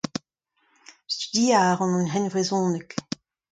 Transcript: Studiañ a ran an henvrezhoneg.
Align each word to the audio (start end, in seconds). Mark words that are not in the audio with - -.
Studiañ 1.15 1.61
a 1.69 1.73
ran 1.77 1.91
an 1.99 2.11
henvrezhoneg. 2.13 2.89